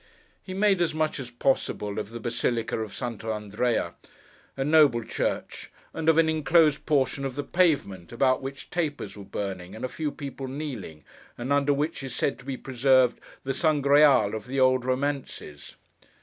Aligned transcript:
He 0.41 0.55
made 0.55 0.81
as 0.81 0.95
much 0.95 1.19
as 1.19 1.29
possible 1.29 1.99
of 1.99 2.09
the 2.09 2.19
Basilica 2.19 2.79
of 2.79 2.91
Santa 2.91 3.31
Andrea—a 3.31 4.63
noble 4.65 5.03
church—and 5.03 6.09
of 6.09 6.17
an 6.17 6.27
inclosed 6.27 6.87
portion 6.87 7.23
of 7.23 7.35
the 7.35 7.43
pavement, 7.43 8.11
about 8.11 8.41
which 8.41 8.71
tapers 8.71 9.15
were 9.15 9.23
burning, 9.23 9.75
and 9.75 9.85
a 9.85 9.87
few 9.87 10.11
people 10.11 10.47
kneeling, 10.47 11.03
and 11.37 11.53
under 11.53 11.71
which 11.71 12.01
is 12.01 12.15
said 12.15 12.39
to 12.39 12.45
be 12.45 12.57
preserved 12.57 13.19
the 13.43 13.53
Sangreal 13.53 14.33
of 14.33 14.47
the 14.47 14.59
old 14.59 14.85
Romances. 14.85 15.75